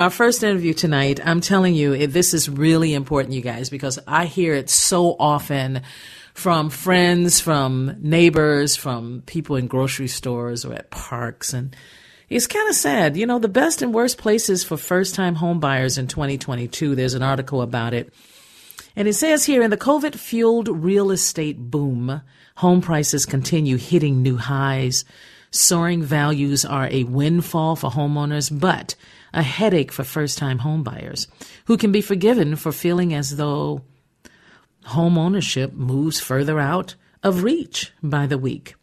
Our 0.00 0.10
first 0.10 0.42
interview 0.42 0.74
tonight, 0.74 1.20
I'm 1.24 1.40
telling 1.40 1.76
you, 1.76 2.08
this 2.08 2.34
is 2.34 2.48
really 2.48 2.94
important, 2.94 3.32
you 3.32 3.40
guys, 3.40 3.70
because 3.70 3.96
I 4.08 4.24
hear 4.26 4.52
it 4.52 4.68
so 4.68 5.14
often 5.20 5.82
from 6.34 6.68
friends, 6.68 7.38
from 7.38 7.94
neighbors, 8.00 8.74
from 8.74 9.22
people 9.24 9.54
in 9.54 9.68
grocery 9.68 10.08
stores 10.08 10.64
or 10.64 10.72
at 10.72 10.90
parks. 10.90 11.52
And 11.52 11.76
it's 12.28 12.48
kind 12.48 12.68
of 12.68 12.74
sad. 12.74 13.16
You 13.16 13.24
know, 13.24 13.38
the 13.38 13.46
best 13.46 13.82
and 13.82 13.94
worst 13.94 14.18
places 14.18 14.64
for 14.64 14.76
first 14.76 15.14
time 15.14 15.36
home 15.36 15.60
buyers 15.60 15.96
in 15.96 16.08
2022. 16.08 16.96
There's 16.96 17.14
an 17.14 17.22
article 17.22 17.62
about 17.62 17.94
it. 17.94 18.12
And 18.96 19.06
it 19.06 19.14
says 19.14 19.44
here 19.44 19.62
in 19.62 19.70
the 19.70 19.76
COVID 19.76 20.16
fueled 20.16 20.66
real 20.66 21.12
estate 21.12 21.70
boom, 21.70 22.20
home 22.56 22.80
prices 22.80 23.26
continue 23.26 23.76
hitting 23.76 24.22
new 24.24 24.38
highs. 24.38 25.04
Soaring 25.54 26.02
values 26.02 26.64
are 26.64 26.88
a 26.90 27.04
windfall 27.04 27.76
for 27.76 27.88
homeowners, 27.88 28.50
but 28.50 28.96
a 29.32 29.40
headache 29.40 29.92
for 29.92 30.02
first 30.02 30.36
time 30.36 30.58
homebuyers 30.58 31.28
who 31.66 31.76
can 31.76 31.92
be 31.92 32.00
forgiven 32.00 32.56
for 32.56 32.72
feeling 32.72 33.14
as 33.14 33.36
though 33.36 33.80
home 34.86 35.16
ownership 35.16 35.72
moves 35.72 36.18
further 36.18 36.58
out 36.58 36.96
of 37.22 37.44
reach 37.44 37.92
by 38.02 38.26
the 38.26 38.36
week. 38.36 38.74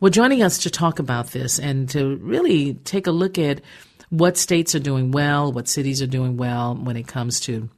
Well, 0.00 0.10
joining 0.10 0.42
us 0.42 0.60
to 0.60 0.70
talk 0.70 1.00
about 1.00 1.32
this 1.32 1.58
and 1.58 1.86
to 1.90 2.16
really 2.16 2.74
take 2.76 3.06
a 3.06 3.12
look 3.12 3.36
at 3.36 3.60
what 4.08 4.38
states 4.38 4.74
are 4.74 4.80
doing 4.80 5.10
well, 5.10 5.52
what 5.52 5.68
cities 5.68 6.00
are 6.00 6.06
doing 6.06 6.38
well 6.38 6.76
when 6.76 6.96
it 6.96 7.08
comes 7.08 7.40
to 7.40 7.68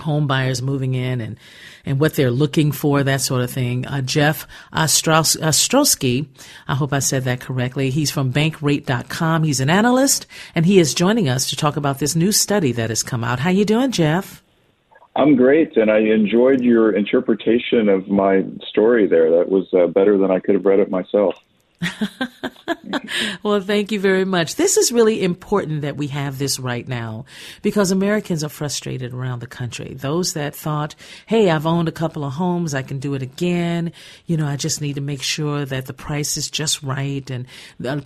home 0.00 0.26
buyers 0.26 0.62
moving 0.62 0.94
in 0.94 1.20
and, 1.20 1.38
and 1.84 1.98
what 2.00 2.14
they're 2.14 2.30
looking 2.30 2.72
for, 2.72 3.02
that 3.02 3.20
sort 3.20 3.42
of 3.42 3.50
thing. 3.50 3.86
Uh, 3.86 4.02
Jeff 4.02 4.46
Ostrowski, 4.72 6.26
I 6.68 6.74
hope 6.74 6.92
I 6.92 6.98
said 6.98 7.24
that 7.24 7.40
correctly. 7.40 7.90
He's 7.90 8.10
from 8.10 8.32
bankrate.com. 8.32 9.44
He's 9.44 9.60
an 9.60 9.70
analyst 9.70 10.26
and 10.54 10.66
he 10.66 10.78
is 10.78 10.94
joining 10.94 11.28
us 11.28 11.48
to 11.50 11.56
talk 11.56 11.76
about 11.76 11.98
this 11.98 12.16
new 12.16 12.32
study 12.32 12.72
that 12.72 12.90
has 12.90 13.02
come 13.02 13.24
out. 13.24 13.40
How 13.40 13.50
you 13.50 13.64
doing, 13.64 13.90
Jeff? 13.90 14.42
I'm 15.16 15.34
great, 15.34 15.78
and 15.78 15.90
I 15.90 16.00
enjoyed 16.00 16.60
your 16.60 16.94
interpretation 16.94 17.88
of 17.88 18.06
my 18.06 18.44
story 18.68 19.06
there. 19.06 19.30
That 19.30 19.48
was 19.48 19.66
uh, 19.72 19.86
better 19.86 20.18
than 20.18 20.30
I 20.30 20.40
could 20.40 20.56
have 20.56 20.66
read 20.66 20.78
it 20.78 20.90
myself. 20.90 21.36
well, 23.42 23.60
thank 23.60 23.92
you 23.92 24.00
very 24.00 24.24
much. 24.24 24.56
This 24.56 24.76
is 24.76 24.92
really 24.92 25.22
important 25.22 25.82
that 25.82 25.96
we 25.96 26.08
have 26.08 26.38
this 26.38 26.58
right 26.58 26.86
now 26.86 27.24
because 27.62 27.90
Americans 27.90 28.42
are 28.42 28.48
frustrated 28.48 29.12
around 29.12 29.40
the 29.40 29.46
country. 29.46 29.94
Those 29.94 30.32
that 30.34 30.54
thought, 30.54 30.94
hey, 31.26 31.50
I've 31.50 31.66
owned 31.66 31.88
a 31.88 31.92
couple 31.92 32.24
of 32.24 32.34
homes, 32.34 32.74
I 32.74 32.82
can 32.82 32.98
do 32.98 33.14
it 33.14 33.22
again. 33.22 33.92
You 34.26 34.36
know, 34.36 34.46
I 34.46 34.56
just 34.56 34.80
need 34.80 34.94
to 34.94 35.00
make 35.00 35.22
sure 35.22 35.64
that 35.64 35.86
the 35.86 35.92
price 35.92 36.36
is 36.36 36.50
just 36.50 36.82
right. 36.82 37.28
And 37.30 37.46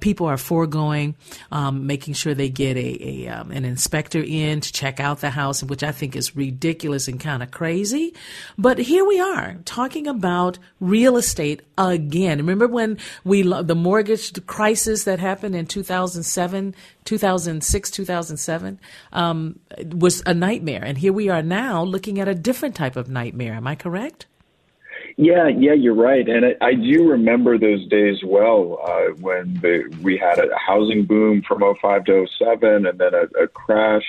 people 0.00 0.26
are 0.26 0.36
foregoing 0.36 1.14
um, 1.52 1.86
making 1.86 2.14
sure 2.14 2.34
they 2.34 2.48
get 2.48 2.76
a, 2.76 3.26
a 3.26 3.28
um, 3.28 3.50
an 3.50 3.64
inspector 3.64 4.22
in 4.22 4.60
to 4.60 4.72
check 4.72 5.00
out 5.00 5.20
the 5.20 5.30
house, 5.30 5.62
which 5.62 5.82
I 5.82 5.92
think 5.92 6.16
is 6.16 6.36
ridiculous 6.36 7.08
and 7.08 7.20
kind 7.20 7.42
of 7.42 7.50
crazy. 7.50 8.14
But 8.58 8.78
here 8.78 9.04
we 9.04 9.20
are 9.20 9.56
talking 9.64 10.06
about 10.06 10.58
real 10.80 11.16
estate 11.16 11.62
again. 11.78 12.38
Remember 12.38 12.66
when 12.66 12.98
we 13.24 13.42
the 13.62 13.74
mortgage 13.74 14.44
crisis 14.46 15.04
that 15.04 15.18
happened 15.18 15.54
in 15.54 15.66
2007, 15.66 16.74
2006, 17.04 17.90
2007 17.90 18.80
um, 19.12 19.58
was 19.92 20.22
a 20.26 20.34
nightmare. 20.34 20.82
And 20.84 20.98
here 20.98 21.12
we 21.12 21.28
are 21.28 21.42
now 21.42 21.82
looking 21.82 22.20
at 22.20 22.28
a 22.28 22.34
different 22.34 22.74
type 22.74 22.96
of 22.96 23.08
nightmare. 23.08 23.54
Am 23.54 23.66
I 23.66 23.74
correct? 23.74 24.26
Yeah, 25.16 25.48
yeah, 25.48 25.74
you're 25.74 25.94
right, 25.94 26.26
and 26.26 26.46
I, 26.46 26.66
I 26.68 26.74
do 26.74 27.06
remember 27.06 27.58
those 27.58 27.86
days 27.88 28.16
well 28.24 28.78
uh, 28.82 29.12
when 29.20 29.54
the, 29.60 29.94
we 30.02 30.16
had 30.16 30.38
a 30.38 30.48
housing 30.56 31.04
boom 31.04 31.42
from 31.46 31.60
05 31.60 32.04
to 32.06 32.26
07, 32.38 32.86
and 32.86 32.98
then 32.98 33.12
a, 33.14 33.42
a 33.42 33.48
crash. 33.48 34.04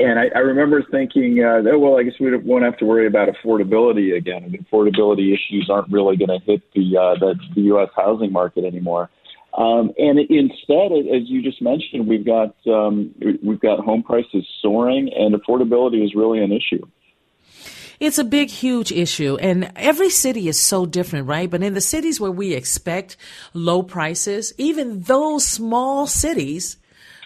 And 0.00 0.18
I, 0.18 0.30
I 0.34 0.38
remember 0.38 0.82
thinking, 0.90 1.44
uh, 1.44 1.62
oh, 1.70 1.78
well, 1.78 1.98
I 1.98 2.02
guess 2.02 2.14
we 2.18 2.36
won't 2.36 2.64
have 2.64 2.78
to 2.78 2.84
worry 2.84 3.06
about 3.06 3.28
affordability 3.28 4.16
again. 4.16 4.44
And 4.44 4.54
affordability 4.54 5.32
issues 5.32 5.68
aren't 5.70 5.92
really 5.92 6.16
going 6.16 6.28
to 6.28 6.44
hit 6.44 6.62
the, 6.74 6.96
uh, 6.96 7.18
the 7.18 7.34
the 7.54 7.62
U.S. 7.62 7.90
housing 7.94 8.32
market 8.32 8.64
anymore. 8.64 9.10
Um, 9.54 9.92
and 9.98 10.18
instead, 10.18 10.92
as 10.92 11.28
you 11.28 11.42
just 11.42 11.60
mentioned, 11.60 12.08
we've 12.08 12.24
got 12.24 12.54
um, 12.66 13.14
we've 13.42 13.60
got 13.60 13.80
home 13.80 14.02
prices 14.02 14.46
soaring, 14.62 15.12
and 15.14 15.34
affordability 15.34 16.02
is 16.04 16.14
really 16.14 16.42
an 16.42 16.52
issue. 16.52 16.84
It's 18.00 18.18
a 18.18 18.24
big, 18.24 18.48
huge 18.48 18.90
issue, 18.90 19.36
and 19.40 19.70
every 19.76 20.10
city 20.10 20.48
is 20.48 20.60
so 20.60 20.86
different, 20.86 21.28
right? 21.28 21.48
But 21.48 21.62
in 21.62 21.74
the 21.74 21.80
cities 21.80 22.18
where 22.18 22.30
we 22.30 22.54
expect 22.54 23.16
low 23.52 23.82
prices, 23.82 24.54
even 24.56 25.02
those 25.02 25.46
small 25.46 26.06
cities 26.06 26.78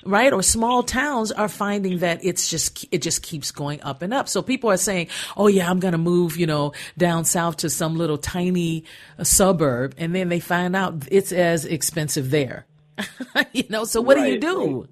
right? 0.06 0.32
Or 0.32 0.42
small 0.42 0.82
towns 0.82 1.32
are 1.32 1.48
finding 1.48 1.98
that 1.98 2.24
it's 2.24 2.48
just, 2.48 2.86
it 2.90 3.02
just 3.02 3.22
keeps 3.22 3.50
going 3.50 3.82
up 3.82 4.02
and 4.02 4.14
up. 4.14 4.28
So 4.28 4.42
people 4.42 4.70
are 4.70 4.76
saying, 4.76 5.08
oh 5.36 5.46
yeah, 5.48 5.70
I'm 5.70 5.80
going 5.80 5.92
to 5.92 5.98
move, 5.98 6.36
you 6.36 6.46
know, 6.46 6.72
down 6.96 7.24
south 7.24 7.58
to 7.58 7.70
some 7.70 7.96
little 7.96 8.18
tiny 8.18 8.84
uh, 9.18 9.24
suburb. 9.24 9.94
And 9.98 10.14
then 10.14 10.28
they 10.28 10.40
find 10.40 10.74
out 10.76 11.06
it's 11.10 11.32
as 11.32 11.64
expensive 11.64 12.30
there. 12.30 12.66
you 13.52 13.64
know, 13.68 13.84
so 13.84 14.00
what 14.00 14.16
right, 14.16 14.24
do 14.24 14.32
you 14.32 14.40
do? 14.40 14.80
Right. 14.80 14.90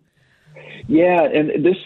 Yeah, 0.87 1.23
and 1.23 1.65
this 1.65 1.77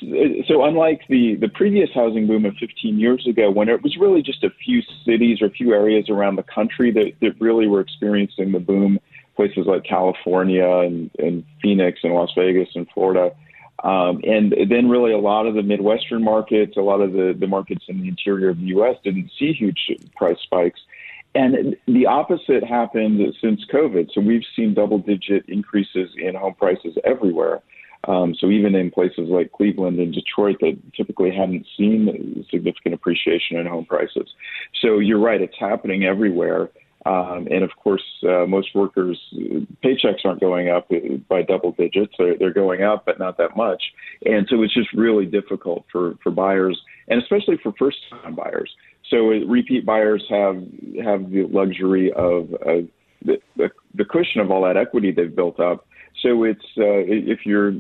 so 0.48 0.64
unlike 0.64 1.02
the 1.08 1.36
the 1.36 1.48
previous 1.48 1.88
housing 1.94 2.26
boom 2.26 2.44
of 2.44 2.54
15 2.56 2.98
years 2.98 3.26
ago, 3.28 3.50
when 3.50 3.68
it 3.68 3.82
was 3.82 3.96
really 3.96 4.22
just 4.22 4.42
a 4.42 4.50
few 4.64 4.82
cities 5.04 5.40
or 5.40 5.46
a 5.46 5.50
few 5.50 5.72
areas 5.72 6.08
around 6.10 6.36
the 6.36 6.42
country 6.42 6.90
that 6.90 7.12
that 7.20 7.40
really 7.40 7.68
were 7.68 7.80
experiencing 7.80 8.50
the 8.50 8.58
boom, 8.58 8.98
places 9.38 9.66
like 9.66 9.84
California 9.84 10.68
and, 10.68 11.12
and 11.20 11.44
Phoenix 11.62 12.00
and 12.02 12.12
Las 12.12 12.30
Vegas 12.36 12.70
and 12.74 12.88
Florida. 12.92 13.30
Um, 13.84 14.20
and 14.24 14.52
then 14.68 14.88
really 14.88 15.12
a 15.12 15.18
lot 15.18 15.46
of 15.46 15.54
the 15.54 15.62
Midwestern 15.62 16.24
markets, 16.24 16.76
a 16.76 16.80
lot 16.80 17.00
of 17.00 17.12
the, 17.12 17.36
the 17.38 17.46
markets 17.46 17.84
in 17.86 18.00
the 18.00 18.08
interior 18.08 18.48
of 18.48 18.58
the 18.58 18.66
U.S. 18.78 18.96
didn't 19.04 19.30
see 19.38 19.52
huge 19.52 19.92
price 20.16 20.38
spikes. 20.42 20.80
And 21.36 21.76
the 21.86 22.06
opposite 22.06 22.64
happened 22.64 23.20
since 23.40 23.64
COVID. 23.72 24.08
So 24.12 24.20
we've 24.20 24.42
seen 24.56 24.74
double 24.74 24.98
digit 24.98 25.44
increases 25.46 26.10
in 26.16 26.34
home 26.34 26.54
prices 26.54 26.96
everywhere. 27.04 27.62
Um, 28.08 28.34
so 28.34 28.48
even 28.48 28.74
in 28.74 28.90
places 28.90 29.28
like 29.28 29.52
Cleveland 29.52 30.00
and 30.00 30.12
Detroit 30.12 30.56
that 30.62 30.76
typically 30.96 31.30
hadn't 31.30 31.64
seen 31.76 32.44
significant 32.50 32.94
appreciation 32.94 33.56
in 33.56 33.66
home 33.66 33.84
prices. 33.84 34.34
So 34.82 34.98
you're 34.98 35.20
right, 35.20 35.40
it's 35.40 35.58
happening 35.60 36.04
everywhere. 36.04 36.70
Um, 37.12 37.48
and 37.54 37.62
of 37.68 37.72
course, 37.82 38.06
uh, 38.32 38.44
most 38.56 38.68
workers' 38.74 39.20
paychecks 39.84 40.22
aren't 40.26 40.40
going 40.40 40.66
up 40.68 40.84
by 41.32 41.40
double 41.42 41.72
digits. 41.72 42.14
They're, 42.18 42.36
they're 42.38 42.52
going 42.64 42.82
up, 42.82 43.00
but 43.06 43.18
not 43.18 43.38
that 43.38 43.56
much. 43.56 43.82
And 44.26 44.46
so 44.48 44.62
it's 44.62 44.74
just 44.74 44.92
really 44.92 45.26
difficult 45.38 45.82
for, 45.90 46.04
for 46.22 46.30
buyers, 46.30 46.76
and 47.08 47.16
especially 47.22 47.56
for 47.62 47.72
first-time 47.78 48.34
buyers. 48.34 48.70
So 49.10 49.16
uh, 49.32 49.46
repeat 49.58 49.86
buyers 49.86 50.22
have 50.28 50.56
have 51.02 51.20
the 51.30 51.42
luxury 51.60 52.12
of 52.12 52.52
uh, 52.54 52.82
the, 53.24 53.36
the, 53.56 53.70
the 53.94 54.04
cushion 54.04 54.40
of 54.42 54.50
all 54.50 54.62
that 54.64 54.76
equity 54.76 55.10
they've 55.12 55.34
built 55.34 55.58
up. 55.70 55.86
So 56.22 56.44
it's 56.44 56.68
uh, 56.76 57.06
if 57.06 57.40
you're 57.46 57.72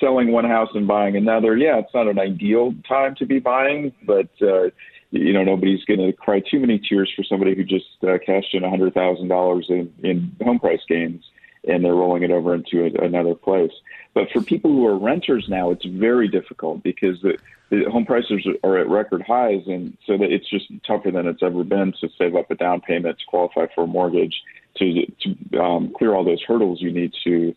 selling 0.00 0.32
one 0.32 0.48
house 0.56 0.70
and 0.74 0.88
buying 0.88 1.16
another, 1.16 1.56
yeah, 1.56 1.78
it's 1.78 1.94
not 1.94 2.08
an 2.08 2.18
ideal 2.18 2.74
time 2.88 3.14
to 3.20 3.26
be 3.26 3.38
buying, 3.38 3.92
but 4.06 4.30
uh, 4.42 4.70
you 5.14 5.32
know 5.32 5.44
nobody's 5.44 5.84
going 5.84 6.00
to 6.00 6.12
cry 6.12 6.40
too 6.40 6.60
many 6.60 6.78
tears 6.78 7.12
for 7.14 7.22
somebody 7.22 7.54
who 7.54 7.64
just 7.64 7.86
uh, 8.02 8.18
cashed 8.24 8.54
in 8.54 8.64
a 8.64 8.70
hundred 8.70 8.94
thousand 8.94 9.28
dollars 9.28 9.66
in 9.68 9.92
in 10.02 10.36
home 10.42 10.58
price 10.58 10.82
gains 10.88 11.24
and 11.66 11.84
they're 11.84 11.94
rolling 11.94 12.22
it 12.22 12.30
over 12.30 12.54
into 12.54 12.84
a, 12.84 13.04
another 13.04 13.34
place. 13.34 13.72
But 14.12 14.30
for 14.32 14.42
people 14.42 14.70
who 14.70 14.86
are 14.86 14.98
renters 14.98 15.46
now, 15.48 15.70
it's 15.70 15.84
very 15.84 16.28
difficult 16.28 16.82
because 16.82 17.20
the, 17.22 17.38
the 17.70 17.90
home 17.90 18.04
prices 18.04 18.46
are 18.62 18.78
at 18.78 18.88
record 18.88 19.22
highs, 19.22 19.62
and 19.66 19.96
so 20.06 20.16
that 20.18 20.30
it's 20.30 20.48
just 20.48 20.66
tougher 20.86 21.10
than 21.10 21.26
it's 21.26 21.42
ever 21.42 21.64
been 21.64 21.92
to 22.00 22.08
save 22.18 22.36
up 22.36 22.50
a 22.50 22.54
down 22.54 22.80
payment 22.80 23.18
to 23.18 23.24
qualify 23.26 23.66
for 23.74 23.84
a 23.84 23.86
mortgage 23.86 24.42
to 24.76 25.06
to 25.22 25.58
um, 25.58 25.92
clear 25.96 26.14
all 26.14 26.24
those 26.24 26.42
hurdles 26.46 26.80
you 26.80 26.92
need 26.92 27.12
to 27.24 27.54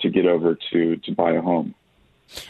to 0.00 0.10
get 0.10 0.26
over 0.26 0.56
to 0.70 0.96
to 0.96 1.12
buy 1.12 1.32
a 1.32 1.40
home. 1.40 1.74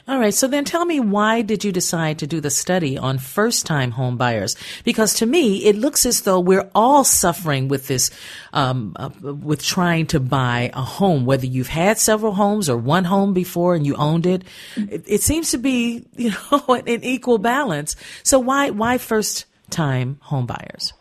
All 0.07 0.19
right. 0.19 0.35
So 0.35 0.49
then 0.49 0.65
tell 0.65 0.85
me 0.85 1.01
why 1.01 1.43
did 1.43 1.65
you 1.65 1.73
decide 1.73 2.19
to 2.19 2.27
do 2.27 2.41
the 2.41 2.51
study 2.51 2.99
on 2.99 3.19
first 3.19 3.67
time 3.67 3.93
home 3.93 4.17
buyers? 4.17 4.57
Because 4.85 5.15
to 5.15 5.27
me, 5.27 5.65
it 5.65 5.77
looks 5.77 6.05
as 6.05 6.23
though 6.23 6.41
we're 6.41 6.69
all 6.75 7.05
suffering 7.05 7.69
with 7.69 7.87
this, 7.87 8.11
um, 8.53 8.95
uh, 8.97 9.11
with 9.21 9.63
trying 9.63 10.07
to 10.09 10.21
buy 10.21 10.71
a 10.75 10.83
home, 10.83 11.27
whether 11.27 11.47
you've 11.47 11.69
had 11.69 11.99
several 11.99 12.33
homes 12.33 12.69
or 12.69 12.77
one 12.77 13.05
home 13.05 13.33
before 13.33 13.75
and 13.75 13.87
you 13.87 13.95
owned 13.97 14.27
it. 14.27 14.43
It, 14.77 15.05
it 15.07 15.23
seems 15.23 15.51
to 15.53 15.59
be, 15.59 16.05
you 16.17 16.33
know, 16.51 16.75
an 16.75 17.05
equal 17.05 17.39
balance. 17.39 17.97
So 18.23 18.39
why, 18.39 18.71
why 18.71 18.99
first 18.99 19.47
time 19.71 20.19
home 20.23 20.47
buyers? 20.47 20.93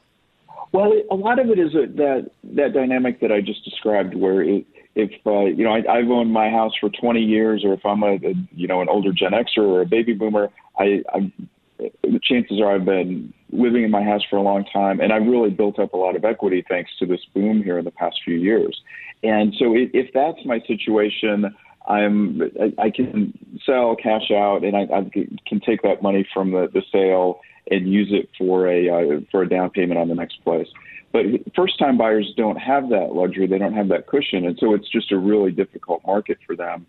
Well, 0.71 0.94
a 1.09 1.15
lot 1.15 1.39
of 1.39 1.50
it 1.50 1.57
is 1.57 1.73
a, 1.73 1.88
that, 1.95 2.31
that 2.56 2.73
dynamic 2.73 3.21
that 3.21 3.31
I 3.31 3.41
just 3.41 3.63
described 3.63 4.13
where 4.13 4.44
it, 4.44 4.65
if 4.97 5.11
uh, 5.27 5.45
you 5.45 5.63
know 5.63 5.73
I, 5.73 5.99
I've 5.99 6.09
owned 6.09 6.33
my 6.33 6.49
house 6.49 6.73
for 6.79 6.89
20 6.89 7.21
years, 7.21 7.63
or 7.63 7.73
if 7.73 7.85
I'm 7.85 8.01
a, 8.03 8.15
a 8.15 8.33
you 8.55 8.67
know 8.67 8.81
an 8.81 8.89
older 8.89 9.11
Gen 9.13 9.31
Xer 9.31 9.59
or 9.59 9.81
a 9.81 9.85
baby 9.85 10.13
boomer, 10.13 10.49
I, 10.77 11.03
I 11.13 11.31
the 11.77 12.19
chances 12.23 12.59
are 12.59 12.73
I've 12.73 12.85
been 12.85 13.31
living 13.51 13.83
in 13.83 13.91
my 13.91 14.03
house 14.03 14.23
for 14.27 14.38
a 14.38 14.41
long 14.41 14.65
time, 14.73 14.99
and 14.99 15.13
I've 15.13 15.27
really 15.27 15.51
built 15.51 15.77
up 15.77 15.94
a 15.94 15.97
lot 15.97 16.15
of 16.15 16.25
equity 16.25 16.65
thanks 16.67 16.89
to 16.99 17.05
this 17.05 17.21
boom 17.35 17.63
here 17.63 17.77
in 17.77 17.85
the 17.85 17.91
past 17.91 18.17
few 18.25 18.35
years. 18.35 18.81
And 19.23 19.53
so, 19.59 19.75
if, 19.75 19.91
if 19.94 20.13
that's 20.13 20.44
my 20.45 20.59
situation, 20.65 21.55
I'm 21.88 22.41
I, 22.59 22.85
I 22.85 22.89
can 22.89 23.38
sell, 23.65 23.95
cash 23.95 24.31
out, 24.31 24.63
and 24.63 24.75
I, 24.75 24.81
I 24.91 25.09
can 25.47 25.59
take 25.59 25.83
that 25.83 26.01
money 26.01 26.27
from 26.33 26.51
the, 26.51 26.69
the 26.73 26.81
sale 26.91 27.39
and 27.69 27.92
use 27.92 28.10
it 28.12 28.30
for 28.38 28.68
a 28.68 28.90
uh, 28.90 29.19
for 29.31 29.42
a 29.44 29.50
down 29.50 29.69
payment 29.69 30.00
on 30.00 30.08
the 30.08 30.16
next 30.16 30.44
place. 30.44 30.68
But 31.14 31.25
first 31.56 31.80
time 31.80 31.98
buyers 31.98 32.34
don't 32.36 32.58
have 32.58 32.90
that 32.90 33.14
luxury. 33.14 33.48
They 33.48 33.58
don't 33.58 33.74
have 33.74 33.88
that 33.90 34.08
cushion. 34.08 34.46
And 34.46 34.58
so 34.60 34.74
it's 34.74 34.90
just 34.90 35.12
a 35.12 35.18
really 35.18 35.52
difficult 35.52 36.02
market 36.06 36.38
for 36.46 36.56
them. 36.56 36.86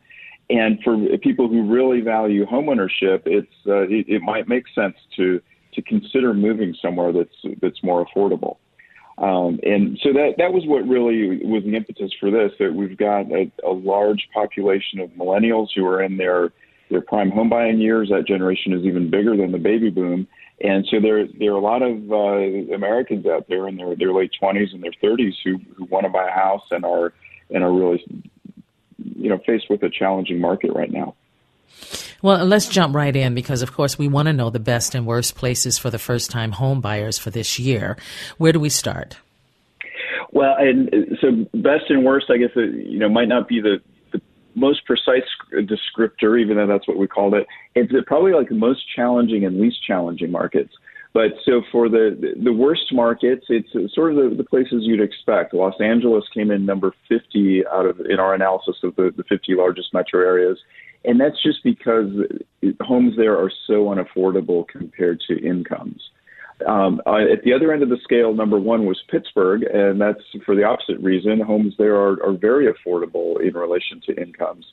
And 0.51 0.83
for 0.83 0.97
people 1.19 1.49
who 1.49 1.71
really 1.71 2.01
value 2.01 2.47
homeownership, 2.47 3.23
it's, 3.27 3.53
uh, 3.67 3.83
it, 3.83 4.09
it 4.09 4.23
might 4.23 4.49
make 4.49 4.65
sense 4.75 4.97
to, 5.17 5.41
to 5.75 5.83
consider 5.83 6.33
moving 6.35 6.75
somewhere 6.81 7.13
that's, 7.13 7.57
that's 7.61 7.83
more 7.83 8.05
affordable. 8.07 8.57
Um, 9.19 9.59
and 9.63 9.99
so 10.03 10.13
that, 10.13 10.35
that 10.39 10.53
was 10.53 10.65
what 10.67 10.87
really 10.89 11.45
was 11.45 11.65
the 11.65 11.75
impetus 11.77 12.13
for 12.19 12.31
this, 12.31 12.53
that 12.59 12.73
we've 12.73 12.97
got 12.97 13.31
a, 13.31 13.51
a 13.65 13.73
large 13.73 14.29
population 14.33 15.01
of 15.01 15.11
millennials 15.11 15.69
who 15.75 15.87
are 15.87 16.03
in 16.03 16.17
their, 16.17 16.53
their 16.91 17.03
prime 17.03 17.31
home 17.31 17.51
buying 17.51 17.79
years. 17.79 18.09
That 18.09 18.27
generation 18.27 18.73
is 18.73 18.85
even 18.85 19.11
bigger 19.11 19.37
than 19.37 19.53
the 19.53 19.59
baby 19.59 19.91
boom. 19.91 20.27
And 20.61 20.87
so 20.91 21.01
there 21.01 21.27
there 21.39 21.53
are 21.53 21.57
a 21.57 21.61
lot 21.61 21.83
of 21.83 22.11
uh, 22.11 22.75
Americans 22.75 23.27
out 23.27 23.47
there 23.49 23.69
in 23.69 23.77
their 23.77 23.95
their 23.95 24.13
late 24.13 24.33
twenties 24.39 24.71
and 24.73 24.83
their 24.83 24.95
thirties 25.01 25.35
who 25.45 25.59
who 25.77 25.85
want 25.85 26.05
to 26.05 26.11
buy 26.11 26.27
a 26.29 26.33
house 26.33 26.65
and 26.71 26.85
are 26.85 27.13
and 27.51 27.63
are 27.63 27.73
really 27.73 28.05
you 28.99 29.29
know 29.29 29.39
faced 29.47 29.71
with 29.71 29.83
a 29.83 29.91
challenging 29.91 30.41
market 30.41 30.73
right 30.73 30.91
now. 30.91 31.15
Well, 32.21 32.45
let's 32.45 32.67
jump 32.67 32.97
right 32.97 33.15
in 33.15 33.35
because, 33.35 33.63
of 33.63 33.73
course, 33.73 33.97
we 33.97 34.09
want 34.09 34.27
to 34.27 34.33
know 34.33 34.51
the 34.51 34.59
best 34.59 34.97
and 34.97 35.07
worst 35.07 35.37
places 35.37 35.79
for 35.79 35.91
the 35.91 35.99
first 35.99 36.31
time 36.31 36.53
home 36.53 36.81
buyers 36.81 37.17
for 37.17 37.31
this 37.31 37.61
year. 37.61 37.97
Where 38.39 38.53
do 38.53 38.59
we 38.59 38.71
start? 38.71 39.17
Well, 40.33 40.57
and 40.59 41.17
so 41.21 41.31
best 41.55 41.85
and 41.89 42.05
worst, 42.05 42.27
I 42.31 42.39
guess, 42.39 42.51
you 42.57 42.99
know, 42.99 43.09
might 43.09 43.29
not 43.29 43.47
be 43.47 43.61
the 43.61 43.81
most 44.59 44.85
precise 44.85 45.23
descriptor, 45.53 46.41
even 46.41 46.57
though 46.57 46.67
that's 46.67 46.87
what 46.89 46.99
we 46.99 47.07
called 47.07 47.35
it. 47.35 47.47
It's 47.75 47.93
probably 48.07 48.33
like 48.33 48.49
the 48.49 48.55
most 48.55 48.81
challenging 48.95 49.45
and 49.45 49.61
least 49.61 49.83
challenging 49.87 50.31
markets. 50.31 50.73
But 51.15 51.33
so 51.45 51.63
for 51.73 51.89
the 51.89 52.35
the 52.43 52.53
worst 52.53 52.93
markets, 52.93 53.47
it's 53.49 53.73
sort 53.95 54.13
of 54.13 54.17
the, 54.17 54.37
the 54.37 54.45
places 54.45 54.83
you'd 54.83 55.01
expect. 55.01 55.55
Los 55.55 55.81
Angeles 55.81 56.25
came 56.35 56.51
in 56.51 56.67
number 56.67 56.93
50 57.09 57.65
out 57.67 57.87
of 57.87 58.01
in 58.01 58.21
our 58.21 58.35
analysis 58.35 58.77
of 58.83 58.95
the, 58.97 59.13
the 59.17 59.25
50 59.25 59.55
largest 59.55 59.95
metro 59.95 60.21
areas, 60.21 60.59
and 61.05 61.19
that's 61.19 61.43
just 61.43 61.65
because 61.65 62.11
homes 62.83 63.17
there 63.17 63.37
are 63.39 63.51
so 63.67 63.87
unaffordable 63.87 64.69
compared 64.69 65.21
to 65.29 65.39
incomes. 65.45 66.11
Um, 66.67 67.01
at 67.07 67.45
the 67.45 67.53
other 67.53 67.73
end 67.73 67.83
of 67.83 67.89
the 67.89 67.99
scale, 68.03 68.35
number 68.35 68.59
one 68.59 68.85
was 68.85 69.01
Pittsburgh, 69.09 69.63
and 69.63 70.01
that's 70.01 70.23
for 70.45 70.55
the 70.55 70.65
opposite 70.65 70.99
reason. 71.01 71.41
Homes 71.41 71.75
there 71.79 71.97
are, 71.97 72.23
are 72.25 72.33
very 72.33 72.73
affordable 72.73 73.41
in 73.41 73.55
relation 73.55 74.01
to 74.07 74.21
incomes. 74.21 74.67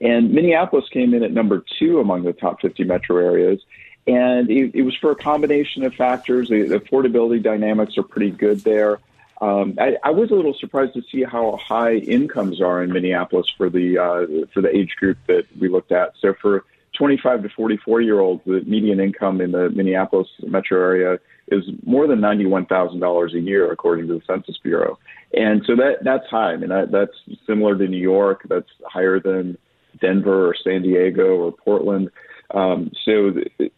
And 0.00 0.32
Minneapolis 0.32 0.88
came 0.90 1.14
in 1.14 1.22
at 1.22 1.32
number 1.32 1.64
two 1.78 2.00
among 2.00 2.24
the 2.24 2.32
top 2.32 2.60
50 2.60 2.84
metro 2.84 3.16
areas. 3.16 3.60
And 4.06 4.50
it, 4.50 4.74
it 4.74 4.82
was 4.82 4.96
for 4.96 5.12
a 5.12 5.16
combination 5.16 5.84
of 5.84 5.94
factors. 5.94 6.48
The, 6.48 6.62
the 6.62 6.80
affordability 6.80 7.42
dynamics 7.42 7.96
are 7.98 8.02
pretty 8.02 8.30
good 8.30 8.60
there. 8.60 8.98
Um, 9.40 9.76
I, 9.80 9.96
I, 10.04 10.10
was 10.10 10.30
a 10.30 10.34
little 10.34 10.54
surprised 10.54 10.94
to 10.94 11.02
see 11.10 11.24
how 11.24 11.56
high 11.56 11.94
incomes 11.96 12.60
are 12.60 12.80
in 12.82 12.92
Minneapolis 12.92 13.46
for 13.56 13.68
the 13.68 13.98
uh, 13.98 14.46
for 14.54 14.60
the 14.60 14.74
age 14.74 14.94
group 15.00 15.18
that 15.26 15.46
we 15.58 15.68
looked 15.68 15.90
at. 15.90 16.12
So 16.20 16.32
for 16.40 16.64
25 16.96 17.42
to 17.42 17.48
44 17.48 18.00
year 18.02 18.20
olds, 18.20 18.42
the 18.46 18.60
median 18.60 19.00
income 19.00 19.40
in 19.40 19.50
the 19.50 19.68
Minneapolis 19.70 20.28
metro 20.42 20.80
area 20.80 21.18
is 21.52 21.64
more 21.84 22.06
than 22.06 22.20
$91,000 22.20 23.34
a 23.34 23.40
year, 23.40 23.70
according 23.70 24.08
to 24.08 24.14
the 24.14 24.22
Census 24.26 24.58
Bureau. 24.62 24.98
And 25.34 25.62
so 25.66 25.76
that 25.76 25.98
that's 26.02 26.26
high. 26.30 26.52
I 26.52 26.56
mean, 26.56 26.68
that, 26.70 26.90
that's 26.90 27.38
similar 27.46 27.76
to 27.76 27.86
New 27.86 27.96
York. 27.96 28.42
That's 28.48 28.68
higher 28.84 29.20
than 29.20 29.56
Denver 30.00 30.48
or 30.48 30.54
San 30.62 30.82
Diego 30.82 31.36
or 31.36 31.52
Portland. 31.52 32.10
Um, 32.52 32.90
so 33.04 33.30
the, 33.30 33.70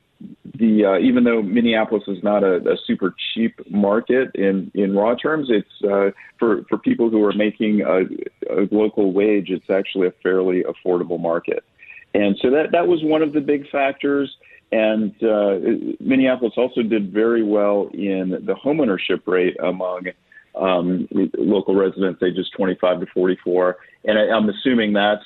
the 0.54 0.84
uh, 0.84 0.98
even 0.98 1.24
though 1.24 1.42
Minneapolis 1.42 2.04
is 2.08 2.22
not 2.22 2.42
a, 2.42 2.56
a, 2.56 2.76
super 2.86 3.14
cheap 3.34 3.54
market 3.70 4.30
in, 4.34 4.70
in 4.74 4.94
raw 4.94 5.14
terms, 5.14 5.48
it's 5.50 5.68
uh, 5.84 6.10
for 6.38 6.64
for 6.68 6.78
people 6.78 7.10
who 7.10 7.24
are 7.24 7.32
making 7.32 7.82
a, 7.82 8.02
a 8.52 8.68
local 8.70 9.12
wage. 9.12 9.50
It's 9.50 9.70
actually 9.70 10.08
a 10.08 10.12
fairly 10.22 10.64
affordable 10.64 11.20
market, 11.20 11.64
and 12.14 12.36
so 12.40 12.50
that 12.50 12.72
that 12.72 12.86
was 12.86 13.00
one 13.02 13.22
of 13.22 13.32
the 13.32 13.40
big 13.40 13.68
factors. 13.70 14.34
And 14.72 15.12
uh, 15.22 15.58
Minneapolis 16.00 16.54
also 16.56 16.82
did 16.82 17.12
very 17.12 17.42
well 17.42 17.90
in 17.92 18.30
the 18.30 18.54
homeownership 18.54 19.26
rate 19.26 19.56
among 19.62 20.08
um, 20.54 21.08
local 21.36 21.74
residents 21.74 22.22
ages 22.22 22.48
25 22.56 23.00
to 23.00 23.06
44. 23.06 23.76
And 24.04 24.18
I, 24.18 24.36
am 24.36 24.48
assuming 24.48 24.92
that's 24.92 25.24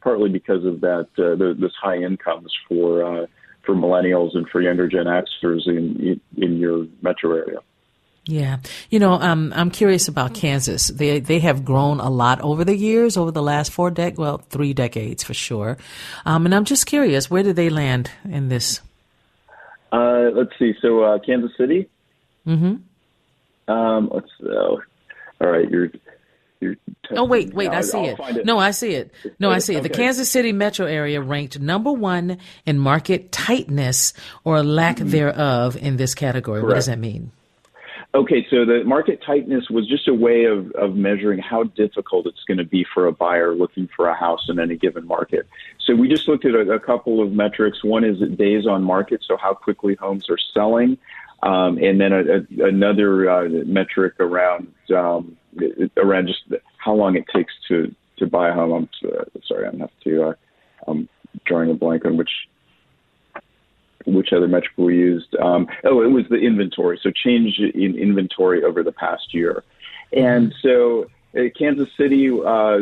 partly 0.00 0.28
because 0.28 0.64
of 0.64 0.80
that 0.80 1.08
uh, 1.18 1.36
the, 1.36 1.56
this 1.58 1.72
high 1.80 1.96
incomes 1.96 2.52
for 2.68 3.04
uh, 3.04 3.26
for 3.64 3.74
millennials 3.74 4.36
and 4.36 4.48
for 4.48 4.60
younger 4.60 4.88
Gen 4.88 5.06
Xers 5.06 5.66
in 5.66 6.20
in 6.36 6.58
your 6.58 6.86
metro 7.02 7.36
area. 7.36 7.58
Yeah, 8.28 8.58
you 8.90 8.98
know, 8.98 9.14
um, 9.14 9.54
I'm 9.56 9.70
curious 9.70 10.06
about 10.06 10.34
Kansas. 10.34 10.88
They 10.88 11.18
they 11.18 11.38
have 11.38 11.64
grown 11.64 11.98
a 11.98 12.10
lot 12.10 12.42
over 12.42 12.62
the 12.62 12.76
years, 12.76 13.16
over 13.16 13.30
the 13.30 13.42
last 13.42 13.72
four 13.72 13.90
dec 13.90 14.16
well, 14.18 14.38
three 14.38 14.74
decades 14.74 15.22
for 15.24 15.32
sure. 15.32 15.78
Um, 16.26 16.44
and 16.44 16.54
I'm 16.54 16.64
just 16.64 16.84
curious, 16.84 17.30
where 17.30 17.42
did 17.42 17.56
they 17.56 17.70
land 17.70 18.10
in 18.24 18.50
this 18.50 18.82
uh, 19.92 20.30
let's 20.34 20.52
see. 20.58 20.74
So 20.80 21.02
uh, 21.02 21.18
Kansas 21.18 21.50
City. 21.56 21.88
Mm-hmm. 22.46 23.72
Um, 23.72 24.10
let's. 24.12 24.30
Uh, 24.42 24.76
all 25.40 25.50
right, 25.50 25.68
you're. 25.68 25.90
you're 26.60 26.76
oh 27.12 27.24
wait, 27.24 27.54
wait! 27.54 27.70
I 27.70 27.80
see 27.80 27.98
it. 27.98 28.18
it. 28.20 28.46
No, 28.46 28.58
I 28.58 28.72
see 28.72 28.92
it. 28.92 29.14
No, 29.38 29.50
I 29.50 29.58
see 29.58 29.76
it. 29.76 29.82
The 29.82 29.88
Kansas 29.88 30.30
City 30.30 30.52
metro 30.52 30.86
area 30.86 31.20
ranked 31.20 31.58
number 31.58 31.92
one 31.92 32.38
in 32.66 32.78
market 32.78 33.32
tightness 33.32 34.12
or 34.44 34.62
lack 34.62 34.96
mm-hmm. 34.96 35.10
thereof 35.10 35.76
in 35.76 35.96
this 35.96 36.14
category. 36.14 36.60
Correct. 36.60 36.68
What 36.68 36.74
does 36.74 36.86
that 36.86 36.98
mean? 36.98 37.32
Okay, 38.18 38.44
so 38.50 38.64
the 38.64 38.82
market 38.82 39.22
tightness 39.24 39.70
was 39.70 39.86
just 39.86 40.08
a 40.08 40.12
way 40.12 40.46
of, 40.46 40.72
of 40.72 40.96
measuring 40.96 41.38
how 41.38 41.62
difficult 41.62 42.26
it's 42.26 42.42
going 42.48 42.58
to 42.58 42.64
be 42.64 42.84
for 42.92 43.06
a 43.06 43.12
buyer 43.12 43.54
looking 43.54 43.88
for 43.94 44.08
a 44.08 44.14
house 44.14 44.44
in 44.48 44.58
any 44.58 44.74
given 44.74 45.06
market. 45.06 45.46
So 45.86 45.94
we 45.94 46.08
just 46.08 46.26
looked 46.26 46.44
at 46.44 46.52
a, 46.52 46.68
a 46.72 46.80
couple 46.80 47.22
of 47.22 47.30
metrics. 47.30 47.84
One 47.84 48.02
is 48.02 48.18
days 48.36 48.66
on 48.66 48.82
market, 48.82 49.22
so 49.24 49.36
how 49.36 49.54
quickly 49.54 49.94
homes 49.94 50.28
are 50.30 50.38
selling. 50.52 50.98
Um, 51.44 51.78
and 51.78 52.00
then 52.00 52.12
a, 52.12 52.18
a, 52.18 52.66
another 52.66 53.30
uh, 53.30 53.48
metric 53.64 54.14
around 54.18 54.74
um, 54.92 55.36
around 55.96 56.26
just 56.26 56.42
how 56.78 56.94
long 56.94 57.14
it 57.14 57.24
takes 57.32 57.52
to 57.68 57.94
to 58.16 58.26
buy 58.26 58.48
a 58.48 58.52
home. 58.52 58.72
I'm 59.04 59.08
uh, 59.08 59.24
sorry, 59.46 59.68
I'm 59.68 59.78
have 59.78 59.90
to. 60.02 60.30
Uh, 60.30 60.34
I'm 60.88 61.08
drawing 61.44 61.70
a 61.70 61.74
blank 61.74 62.04
on 62.04 62.16
which 62.16 62.48
which 64.06 64.32
other 64.32 64.48
metric 64.48 64.72
we 64.76 64.96
used. 64.96 65.34
Um, 65.36 65.66
oh, 65.84 66.02
it 66.02 66.10
was 66.10 66.24
the 66.30 66.36
inventory. 66.36 66.98
So 67.02 67.10
change 67.10 67.58
in 67.58 67.96
inventory 67.96 68.64
over 68.64 68.82
the 68.82 68.92
past 68.92 69.34
year, 69.34 69.64
and 70.12 70.54
so 70.62 71.06
uh, 71.36 71.42
Kansas 71.58 71.88
City 71.96 72.28
uh, 72.30 72.78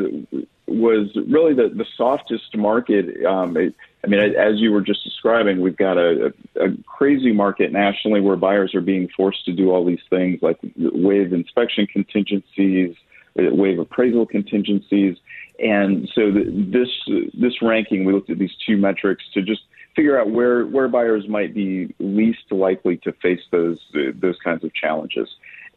was 0.66 1.08
really 1.28 1.54
the, 1.54 1.68
the 1.74 1.86
softest 1.96 2.56
market. 2.56 3.24
Um, 3.24 3.56
it, 3.56 3.74
I 4.04 4.08
mean, 4.08 4.20
as 4.20 4.60
you 4.60 4.72
were 4.72 4.80
just 4.80 5.02
describing, 5.04 5.60
we've 5.60 5.76
got 5.76 5.98
a, 5.98 6.32
a, 6.56 6.68
crazy 6.86 7.32
market 7.32 7.72
nationally 7.72 8.20
where 8.20 8.36
buyers 8.36 8.74
are 8.74 8.80
being 8.80 9.08
forced 9.16 9.44
to 9.46 9.52
do 9.52 9.70
all 9.70 9.84
these 9.84 10.00
things 10.10 10.40
like 10.42 10.58
waive 10.76 11.32
inspection 11.32 11.86
contingencies, 11.86 12.94
waive 13.34 13.78
appraisal 13.78 14.26
contingencies, 14.26 15.16
and 15.58 16.08
so 16.14 16.30
the, 16.30 16.44
this 16.44 16.88
this 17.34 17.62
ranking, 17.62 18.04
we 18.04 18.12
looked 18.12 18.30
at 18.30 18.38
these 18.38 18.54
two 18.66 18.76
metrics 18.76 19.24
to 19.34 19.42
just 19.42 19.62
figure 19.96 20.20
out 20.20 20.30
where 20.30 20.66
where 20.66 20.88
buyers 20.88 21.26
might 21.26 21.54
be 21.54 21.92
least 21.98 22.52
likely 22.52 22.98
to 22.98 23.12
face 23.14 23.40
those 23.50 23.80
those 24.14 24.38
kinds 24.44 24.62
of 24.62 24.72
challenges. 24.74 25.28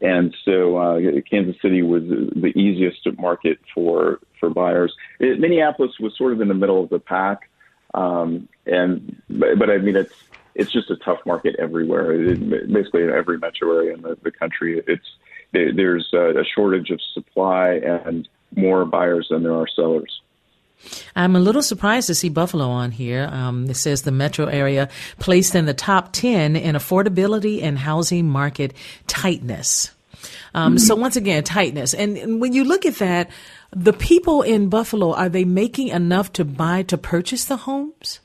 And 0.02 0.34
so 0.44 0.76
uh, 0.78 1.00
Kansas 1.28 1.60
City 1.60 1.82
was 1.82 2.02
the 2.04 2.52
easiest 2.54 3.06
market 3.18 3.58
for 3.74 4.20
for 4.38 4.50
buyers. 4.50 4.94
It, 5.18 5.40
Minneapolis 5.40 5.98
was 5.98 6.16
sort 6.16 6.32
of 6.32 6.40
in 6.40 6.48
the 6.48 6.54
middle 6.54 6.82
of 6.82 6.90
the 6.90 7.00
pack, 7.00 7.50
um, 7.94 8.48
and 8.66 9.20
but, 9.28 9.58
but 9.58 9.70
I 9.70 9.78
mean 9.78 9.96
it's 9.96 10.14
it's 10.54 10.72
just 10.72 10.90
a 10.90 10.96
tough 10.96 11.20
market 11.26 11.56
everywhere. 11.58 12.12
It, 12.12 12.72
basically, 12.72 13.02
in 13.02 13.10
every 13.10 13.38
metro 13.38 13.76
area 13.76 13.94
in 13.94 14.02
the, 14.02 14.16
the 14.22 14.30
country, 14.30 14.82
it's 14.86 15.06
there's 15.52 16.12
a 16.12 16.44
shortage 16.54 16.90
of 16.90 17.00
supply 17.12 17.72
and 17.72 18.28
more 18.54 18.84
buyers 18.84 19.28
than 19.30 19.42
there 19.42 19.54
are 19.54 19.66
sellers. 19.66 20.20
I'm 21.14 21.36
a 21.36 21.40
little 21.40 21.62
surprised 21.62 22.06
to 22.08 22.14
see 22.14 22.28
Buffalo 22.28 22.68
on 22.68 22.90
here. 22.90 23.28
Um, 23.30 23.68
it 23.68 23.76
says 23.76 24.02
the 24.02 24.12
metro 24.12 24.46
area 24.46 24.88
placed 25.18 25.54
in 25.54 25.66
the 25.66 25.74
top 25.74 26.12
10 26.12 26.56
in 26.56 26.74
affordability 26.74 27.62
and 27.62 27.78
housing 27.78 28.28
market 28.28 28.74
tightness. 29.06 29.90
Um, 30.54 30.74
mm-hmm. 30.74 30.78
So 30.78 30.96
once 30.96 31.16
again, 31.16 31.44
tightness. 31.44 31.94
And, 31.94 32.16
and, 32.16 32.40
when 32.40 32.52
you 32.52 32.64
look 32.64 32.84
at 32.84 32.96
that, 32.96 33.30
the 33.70 33.92
people 33.92 34.42
in 34.42 34.68
Buffalo, 34.68 35.14
are 35.14 35.28
they 35.28 35.44
making 35.44 35.88
enough 35.88 36.32
to 36.34 36.44
buy, 36.44 36.82
to 36.84 36.98
purchase 36.98 37.44
the 37.44 37.56
homes? 37.56 38.20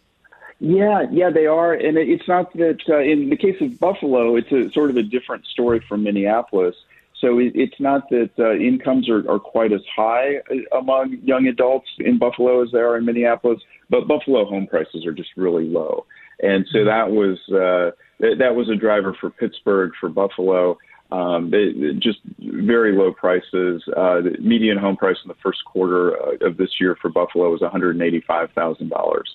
Yeah, 0.60 1.04
yeah, 1.12 1.30
they 1.30 1.46
are. 1.46 1.74
And 1.74 1.98
it's 1.98 2.28
not 2.28 2.52
that 2.54 2.80
uh, 2.90 3.00
in 3.00 3.30
the 3.30 3.38
case 3.38 3.60
of 3.62 3.80
Buffalo, 3.80 4.36
it's 4.36 4.52
a 4.52 4.72
sort 4.72 4.90
of 4.90 4.98
a 4.98 5.04
different 5.04 5.46
story 5.46 5.82
from 5.88 6.04
Minneapolis. 6.04 6.76
So 7.22 7.40
it, 7.40 7.54
it's 7.56 7.80
not 7.80 8.10
that 8.10 8.32
uh, 8.38 8.56
incomes 8.56 9.10
are, 9.10 9.30
are 9.30 9.40
quite 9.40 9.72
as 9.72 9.82
high 9.96 10.38
uh, 10.52 10.78
among 10.78 11.18
young 11.24 11.48
adults 11.48 11.88
in 12.00 12.20
Buffalo 12.20 12.64
as 12.64 12.72
they 12.72 12.80
are 12.80 12.98
in 12.98 13.06
Minneapolis, 13.06 13.62
but 13.90 14.08
Buffalo 14.08 14.46
home 14.46 14.68
prices 14.68 15.06
are 15.06 15.14
just 15.14 15.30
really 15.38 15.66
low. 15.66 16.06
And 16.42 16.66
so 16.72 16.84
that 16.84 17.12
was 17.12 17.38
uh, 17.50 17.92
that 18.20 18.56
was 18.56 18.70
a 18.70 18.76
driver 18.76 19.16
for 19.20 19.30
Pittsburgh, 19.30 19.92
for 20.00 20.10
Buffalo. 20.10 20.78
Um, 21.12 21.52
they, 21.52 21.72
just 22.00 22.20
very 22.40 22.98
low 22.98 23.14
prices. 23.14 23.84
Uh, 23.96 24.22
the 24.22 24.36
median 24.42 24.78
home 24.78 24.98
price 24.98 25.18
in 25.24 25.30
the 25.30 25.36
first 25.42 25.64
quarter 25.66 26.18
uh, 26.22 26.48
of 26.48 26.58
this 26.58 26.72
year 26.82 26.98
for 27.02 27.10
Buffalo 27.10 27.52
was 27.52 27.62
one 27.62 27.72
hundred 27.72 28.02
eighty-five 28.02 28.50
thousand 28.54 28.92
um, 28.92 28.98
dollars, 28.98 29.30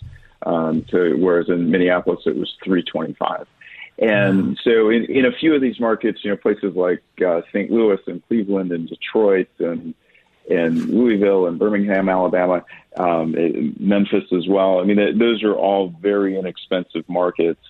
whereas 0.44 1.48
in 1.48 1.70
Minneapolis 1.70 2.20
it 2.26 2.36
was 2.36 2.52
three 2.62 2.82
twenty-five. 2.82 3.46
And 4.00 4.58
so, 4.64 4.88
in, 4.88 5.04
in 5.04 5.26
a 5.26 5.32
few 5.32 5.54
of 5.54 5.60
these 5.60 5.78
markets, 5.78 6.20
you 6.24 6.30
know, 6.30 6.36
places 6.36 6.74
like 6.74 7.02
uh, 7.24 7.42
St. 7.48 7.70
Louis 7.70 7.98
and 8.06 8.26
Cleveland 8.28 8.72
and 8.72 8.88
Detroit 8.88 9.48
and 9.58 9.94
and 10.50 10.88
Louisville 10.88 11.46
and 11.46 11.58
Birmingham, 11.58 12.08
Alabama, 12.08 12.64
um, 12.96 13.36
Memphis 13.78 14.24
as 14.32 14.48
well. 14.48 14.80
I 14.80 14.84
mean, 14.84 15.18
those 15.18 15.44
are 15.44 15.54
all 15.54 15.94
very 16.00 16.36
inexpensive 16.38 17.08
markets, 17.08 17.60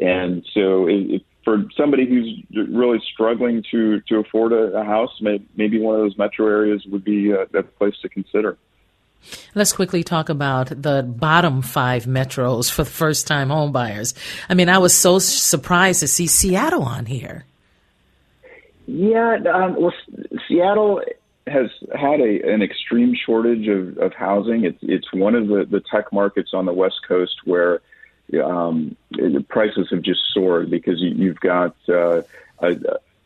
and 0.00 0.46
so 0.52 0.86
it, 0.88 1.22
for 1.42 1.64
somebody 1.74 2.06
who's 2.06 2.68
really 2.70 3.00
struggling 3.12 3.64
to 3.70 4.00
to 4.02 4.18
afford 4.18 4.52
a, 4.52 4.78
a 4.78 4.84
house, 4.84 5.18
may, 5.22 5.40
maybe 5.56 5.80
one 5.80 5.94
of 5.94 6.02
those 6.02 6.18
metro 6.18 6.46
areas 6.46 6.84
would 6.86 7.02
be 7.02 7.30
a, 7.30 7.42
a 7.42 7.62
place 7.62 7.94
to 8.02 8.10
consider. 8.10 8.58
Let's 9.54 9.72
quickly 9.72 10.04
talk 10.04 10.28
about 10.28 10.68
the 10.68 11.02
bottom 11.02 11.62
five 11.62 12.04
metros 12.04 12.70
for 12.70 12.84
first 12.84 13.26
time 13.26 13.48
homebuyers. 13.48 14.14
I 14.48 14.54
mean, 14.54 14.68
I 14.68 14.78
was 14.78 14.94
so 14.94 15.18
surprised 15.18 16.00
to 16.00 16.08
see 16.08 16.26
Seattle 16.26 16.82
on 16.82 17.06
here. 17.06 17.44
Yeah, 18.86 19.36
um, 19.52 19.76
well, 19.78 19.92
Seattle 20.46 21.02
has 21.46 21.70
had 21.94 22.20
a, 22.20 22.52
an 22.52 22.62
extreme 22.62 23.14
shortage 23.14 23.68
of, 23.68 23.98
of 23.98 24.14
housing. 24.14 24.64
It's, 24.64 24.78
it's 24.82 25.12
one 25.12 25.34
of 25.34 25.48
the, 25.48 25.66
the 25.68 25.80
tech 25.80 26.12
markets 26.12 26.50
on 26.54 26.64
the 26.64 26.72
West 26.72 27.00
Coast 27.06 27.36
where 27.44 27.80
um, 28.42 28.96
prices 29.48 29.88
have 29.90 30.02
just 30.02 30.20
soared 30.32 30.70
because 30.70 31.00
you, 31.00 31.10
you've 31.10 31.40
got 31.40 31.74
uh, 31.88 32.22
a, 32.60 32.76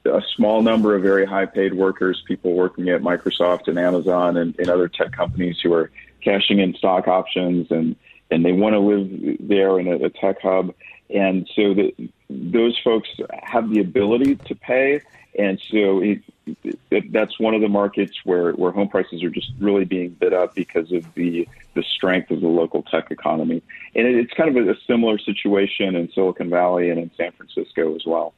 a 0.04 0.22
small 0.34 0.62
number 0.62 0.94
of 0.94 1.02
very 1.02 1.24
high 1.24 1.46
paid 1.46 1.74
workers, 1.74 2.22
people 2.26 2.54
working 2.54 2.88
at 2.88 3.02
Microsoft 3.02 3.68
and 3.68 3.78
Amazon 3.78 4.36
and, 4.36 4.58
and 4.58 4.68
other 4.68 4.88
tech 4.88 5.12
companies 5.12 5.60
who 5.62 5.72
are 5.72 5.90
cashing 6.22 6.58
in 6.58 6.74
stock 6.74 7.08
options 7.08 7.70
and, 7.70 7.96
and 8.30 8.44
they 8.44 8.52
want 8.52 8.74
to 8.74 8.78
live 8.78 9.38
there 9.40 9.78
in 9.78 9.88
a, 9.88 10.06
a 10.06 10.10
tech 10.10 10.40
hub. 10.40 10.74
And 11.10 11.48
so 11.54 11.74
the, 11.74 11.94
those 12.30 12.78
folks 12.82 13.08
have 13.42 13.70
the 13.70 13.80
ability 13.80 14.36
to 14.36 14.54
pay. 14.54 15.02
And 15.38 15.60
so 15.70 16.00
it, 16.02 16.22
it, 16.90 17.12
that's 17.12 17.38
one 17.38 17.54
of 17.54 17.60
the 17.60 17.68
markets 17.68 18.18
where, 18.24 18.52
where 18.52 18.72
home 18.72 18.88
prices 18.88 19.22
are 19.22 19.30
just 19.30 19.50
really 19.60 19.84
being 19.84 20.10
bid 20.10 20.32
up 20.32 20.54
because 20.54 20.90
of 20.92 21.12
the, 21.14 21.48
the 21.74 21.82
strength 21.82 22.30
of 22.30 22.40
the 22.40 22.48
local 22.48 22.82
tech 22.82 23.10
economy. 23.10 23.62
And 23.94 24.06
it, 24.06 24.16
it's 24.16 24.32
kind 24.34 24.56
of 24.56 24.66
a, 24.66 24.72
a 24.72 24.76
similar 24.86 25.18
situation 25.18 25.94
in 25.94 26.10
Silicon 26.12 26.50
Valley 26.50 26.90
and 26.90 26.98
in 26.98 27.10
San 27.16 27.32
Francisco 27.32 27.94
as 27.94 28.04
well. 28.04 28.34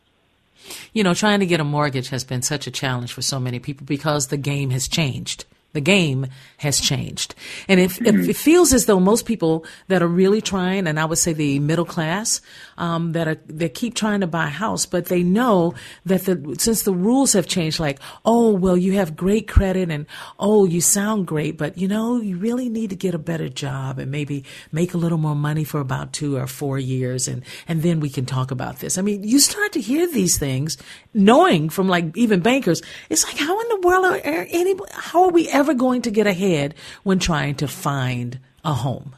You 0.93 1.05
know, 1.05 1.15
trying 1.15 1.41
to 1.41 1.47
get 1.47 1.61
a 1.61 1.65
mortgage 1.65 2.09
has 2.09 2.25
been 2.25 2.43
such 2.43 2.67
a 2.67 2.71
challenge 2.71 3.13
for 3.13 3.23
so 3.23 3.39
many 3.39 3.59
people 3.59 3.87
because 3.87 4.29
the 4.29 4.37
game 4.37 4.71
has 4.71 4.89
changed. 4.89 5.45
The 5.75 5.83
game 5.83 6.29
has 6.59 6.81
changed. 6.81 7.35
And 7.69 7.79
if, 7.79 8.01
if, 8.01 8.15
mm-hmm. 8.15 8.31
it 8.31 8.37
feels 8.37 8.73
as 8.73 8.87
though 8.87 9.01
most 9.01 9.27
people 9.27 9.67
that 9.89 10.03
are 10.03 10.09
really 10.09 10.41
trying, 10.41 10.87
and 10.87 10.99
I 10.99 11.05
would 11.05 11.19
say 11.19 11.33
the 11.33 11.59
middle 11.59 11.85
class, 11.85 12.41
um, 12.79 13.13
that 13.13 13.29
are, 13.29 13.37
that 13.49 13.75
keep 13.75 13.95
trying 13.95 14.21
to 14.21 14.27
buy 14.27 14.47
a 14.47 14.51
house, 14.51 14.87
but 14.87 15.07
they 15.07 15.23
know 15.23 15.75
that 16.07 16.25
the, 16.25 16.57
since 16.59 16.83
the 16.83 16.93
rules 16.93 17.33
have 17.33 17.47
changed, 17.47 17.81
like, 17.81 17.99
oh, 18.25 18.53
well, 18.53 18.77
you 18.77 18.93
have 18.93 19.17
great 19.17 19.49
credit 19.49 19.91
and, 19.91 20.07
oh, 20.39 20.65
you 20.65 20.81
sound 20.81 21.27
great, 21.27 21.59
but 21.59 21.77
you 21.77 21.89
know, 21.89 22.21
you 22.21 22.37
really 22.37 22.69
need 22.69 22.91
to 22.91 22.97
get 22.97 23.15
a 23.15 23.19
better 23.19 23.49
job 23.49 23.99
and 23.99 24.13
maybe 24.13 24.45
make 24.71 24.95
a 24.95 24.99
little 24.99 25.19
more 25.19 25.35
money 25.35 25.65
for 25.65 25.81
about 25.81 26.13
two 26.13 26.37
or 26.37 26.47
four 26.47 26.79
years. 26.79 27.27
And, 27.27 27.43
and 27.67 27.83
then 27.83 27.99
we 27.99 28.11
can 28.11 28.27
talk 28.27 28.53
about 28.53 28.79
this. 28.79 28.97
I 28.97 29.03
mean, 29.03 29.25
you 29.25 29.41
start 29.41 29.73
to 29.73 29.81
hear 29.81 30.07
these 30.07 30.39
things 30.39 30.79
knowing 31.13 31.69
from 31.69 31.89
like 31.89 32.17
even 32.17 32.41
bankers. 32.41 32.81
It's 33.11 33.25
like, 33.25 33.39
how 33.39 33.61
in 33.61 33.69
the 33.69 33.81
world 33.89 34.05
are, 34.05 34.19
are 34.19 34.47
any, 34.51 34.75
how 34.93 35.25
are 35.25 35.31
we 35.31 35.49
ever 35.49 35.64
ever 35.65 35.73
going 35.73 36.03
to 36.03 36.11
get 36.11 36.27
ahead 36.27 36.75
when 37.05 37.19
trying 37.19 37.55
to 37.55 37.67
find 37.67 38.39
a 38.65 38.75
home? 38.75 39.15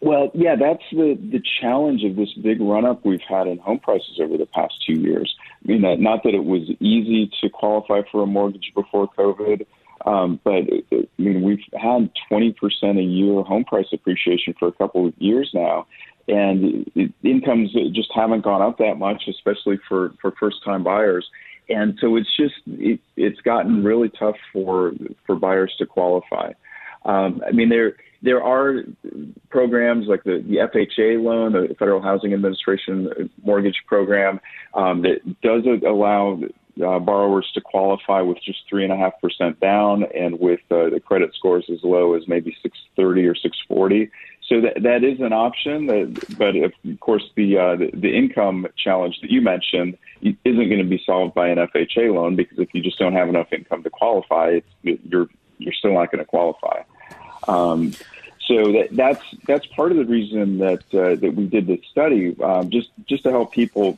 Well, 0.00 0.30
yeah, 0.34 0.54
that's 0.54 0.82
the, 0.92 1.14
the 1.14 1.42
challenge 1.62 2.04
of 2.04 2.14
this 2.14 2.30
big 2.34 2.60
run 2.60 2.84
up 2.84 3.06
we've 3.06 3.22
had 3.26 3.46
in 3.46 3.56
home 3.56 3.78
prices 3.78 4.20
over 4.20 4.36
the 4.36 4.44
past 4.44 4.74
two 4.86 5.00
years. 5.00 5.34
I 5.64 5.72
mean, 5.72 6.02
not 6.02 6.24
that 6.24 6.34
it 6.34 6.44
was 6.44 6.68
easy 6.78 7.32
to 7.40 7.48
qualify 7.48 8.02
for 8.12 8.22
a 8.22 8.26
mortgage 8.26 8.70
before 8.74 9.08
COVID, 9.16 9.64
um, 10.04 10.40
but 10.44 10.64
I 10.92 11.06
mean, 11.16 11.40
we've 11.40 11.64
had 11.72 12.10
20% 12.30 12.98
a 12.98 13.02
year 13.02 13.42
home 13.44 13.64
price 13.64 13.86
appreciation 13.94 14.54
for 14.58 14.68
a 14.68 14.72
couple 14.72 15.06
of 15.06 15.14
years 15.16 15.50
now. 15.54 15.86
And 16.28 16.90
incomes 17.22 17.72
just 17.92 18.10
haven't 18.14 18.42
gone 18.42 18.60
up 18.60 18.76
that 18.78 18.98
much, 18.98 19.22
especially 19.26 19.78
for, 19.88 20.12
for 20.20 20.32
first 20.32 20.62
time 20.64 20.84
buyers 20.84 21.26
and 21.68 21.98
so 22.00 22.16
it's 22.16 22.34
just 22.36 22.54
it, 22.66 23.00
it's 23.16 23.40
gotten 23.40 23.84
really 23.84 24.10
tough 24.10 24.36
for 24.52 24.92
for 25.26 25.36
buyers 25.36 25.74
to 25.78 25.86
qualify. 25.86 26.52
Um, 27.04 27.42
I 27.46 27.52
mean, 27.52 27.68
there 27.68 27.96
there 28.22 28.42
are 28.42 28.76
programs 29.50 30.06
like 30.06 30.24
the, 30.24 30.42
the 30.48 30.56
FHA 30.56 31.22
loan, 31.22 31.52
the 31.52 31.74
Federal 31.78 32.00
Housing 32.00 32.32
Administration 32.32 33.30
mortgage 33.42 33.82
program, 33.86 34.40
um, 34.72 35.02
that 35.02 35.20
does 35.42 35.62
allow 35.86 36.40
uh, 36.82 36.98
borrowers 36.98 37.48
to 37.54 37.60
qualify 37.60 38.20
with 38.22 38.38
just 38.42 38.60
three 38.68 38.82
and 38.82 38.92
a 38.92 38.96
half 38.96 39.12
percent 39.20 39.60
down, 39.60 40.04
and 40.14 40.40
with 40.40 40.60
uh, 40.70 40.88
the 40.90 41.00
credit 41.04 41.34
scores 41.34 41.64
as 41.70 41.78
low 41.82 42.14
as 42.14 42.22
maybe 42.26 42.56
630 42.62 43.26
or 43.26 43.34
640. 43.34 44.10
So 44.48 44.60
that 44.60 44.82
that 44.82 45.04
is 45.04 45.20
an 45.20 45.32
option, 45.32 45.86
that, 45.86 46.36
but 46.36 46.54
of 46.54 46.72
course 47.00 47.30
the, 47.34 47.56
uh, 47.56 47.76
the 47.76 47.90
the 47.94 48.14
income 48.14 48.66
challenge 48.76 49.20
that 49.22 49.30
you 49.30 49.40
mentioned 49.40 49.96
isn't 50.20 50.68
going 50.68 50.78
to 50.78 50.84
be 50.84 51.02
solved 51.04 51.34
by 51.34 51.48
an 51.48 51.56
FHA 51.56 52.14
loan 52.14 52.36
because 52.36 52.58
if 52.58 52.68
you 52.74 52.82
just 52.82 52.98
don't 52.98 53.14
have 53.14 53.28
enough 53.28 53.52
income 53.52 53.82
to 53.82 53.90
qualify, 53.90 54.60
you're 54.82 55.28
you're 55.58 55.72
still 55.72 55.94
not 55.94 56.10
going 56.10 56.18
to 56.18 56.26
qualify. 56.26 56.82
Um, 57.48 57.92
so 58.46 58.72
that, 58.72 58.88
that's 58.92 59.24
that's 59.46 59.66
part 59.68 59.92
of 59.92 59.96
the 59.96 60.04
reason 60.04 60.58
that 60.58 60.82
uh, 60.92 61.14
that 61.16 61.34
we 61.34 61.46
did 61.46 61.66
this 61.66 61.80
study, 61.90 62.36
um, 62.42 62.68
just 62.68 62.90
just 63.06 63.22
to 63.22 63.30
help 63.30 63.52
people 63.52 63.96